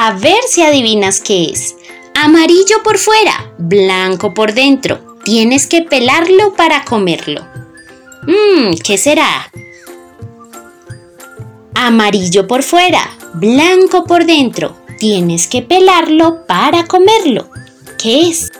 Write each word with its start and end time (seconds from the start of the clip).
A 0.00 0.12
ver 0.12 0.38
si 0.46 0.62
adivinas 0.62 1.20
qué 1.20 1.50
es. 1.50 1.74
Amarillo 2.14 2.84
por 2.84 2.98
fuera, 2.98 3.52
blanco 3.58 4.32
por 4.32 4.54
dentro. 4.54 5.16
Tienes 5.24 5.66
que 5.66 5.82
pelarlo 5.82 6.54
para 6.54 6.84
comerlo. 6.84 7.44
Mmm, 8.22 8.76
¿qué 8.84 8.96
será? 8.96 9.50
Amarillo 11.74 12.46
por 12.46 12.62
fuera, 12.62 13.10
blanco 13.34 14.04
por 14.04 14.24
dentro. 14.24 14.76
Tienes 15.00 15.48
que 15.48 15.62
pelarlo 15.62 16.46
para 16.46 16.86
comerlo. 16.86 17.50
¿Qué 18.00 18.28
es? 18.28 18.52